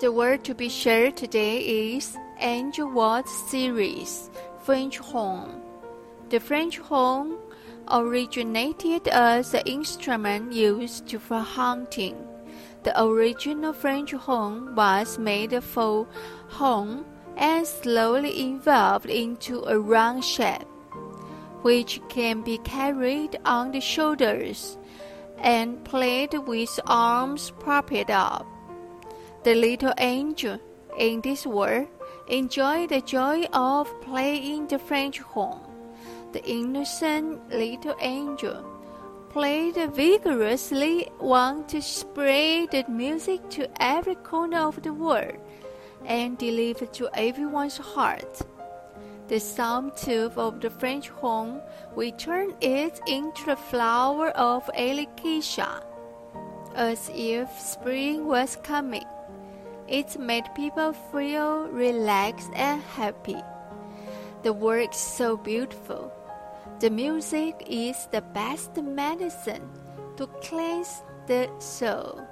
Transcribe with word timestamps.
The 0.00 0.12
word 0.12 0.44
to 0.44 0.54
be 0.54 0.68
shared 0.68 1.16
today 1.16 1.58
is 1.96 2.16
Angel 2.38 2.88
Watts 2.88 3.32
series 3.50 4.30
French 4.62 4.98
horn. 4.98 5.60
The 6.28 6.38
French 6.38 6.78
horn 6.78 7.36
originated 7.90 9.08
as 9.08 9.54
an 9.54 9.62
instrument 9.66 10.52
used 10.52 11.10
for 11.20 11.40
hunting. 11.40 12.14
The 12.84 12.94
original 13.02 13.72
French 13.72 14.12
horn 14.12 14.76
was 14.76 15.18
made 15.18 15.60
for 15.64 16.06
horn 16.46 17.04
and 17.36 17.66
slowly 17.66 18.38
evolved 18.52 19.10
into 19.10 19.64
a 19.64 19.80
round 19.80 20.24
shape, 20.24 20.62
which 21.62 22.00
can 22.08 22.42
be 22.42 22.58
carried 22.58 23.40
on 23.44 23.72
the 23.72 23.80
shoulders 23.80 24.78
and 25.38 25.84
played 25.84 26.34
with 26.46 26.78
arms 26.86 27.50
propped 27.58 28.10
up. 28.10 28.46
The 29.48 29.54
little 29.54 29.94
angel 29.96 30.60
in 30.98 31.22
this 31.22 31.46
world 31.46 31.88
enjoyed 32.28 32.90
the 32.90 33.00
joy 33.00 33.44
of 33.54 33.88
playing 34.02 34.66
the 34.66 34.78
French 34.78 35.20
horn. 35.20 35.62
The 36.32 36.44
innocent 36.44 37.48
little 37.48 37.96
angel 38.02 38.62
played 39.30 39.76
vigorously, 39.94 41.08
want 41.18 41.70
to 41.70 41.80
spread 41.80 42.72
the 42.72 42.84
music 42.90 43.48
to 43.56 43.66
every 43.82 44.16
corner 44.16 44.68
of 44.68 44.82
the 44.82 44.92
world 44.92 45.38
and 46.04 46.36
deliver 46.36 46.84
to 46.84 47.08
everyone's 47.14 47.78
heart. 47.78 48.42
The 49.28 49.40
sound 49.40 49.96
tube 49.96 50.36
of 50.36 50.60
the 50.60 50.68
French 50.68 51.08
horn 51.08 51.62
will 51.96 52.12
turn 52.18 52.52
it 52.60 53.00
into 53.06 53.46
the 53.46 53.56
flower 53.56 54.28
of 54.32 54.68
alocasia, 54.76 55.82
as 56.74 57.10
if 57.14 57.48
spring 57.58 58.26
was 58.26 58.54
coming. 58.62 59.06
It 59.88 60.18
made 60.18 60.44
people 60.54 60.92
feel 60.92 61.66
relaxed 61.68 62.50
and 62.54 62.82
happy. 62.82 63.40
The 64.42 64.52
work 64.52 64.92
is 64.92 65.00
so 65.00 65.38
beautiful. 65.38 66.12
The 66.80 66.90
music 66.90 67.64
is 67.66 68.06
the 68.12 68.20
best 68.20 68.76
medicine 68.76 69.66
to 70.18 70.26
cleanse 70.42 71.02
the 71.26 71.48
soul. 71.58 72.27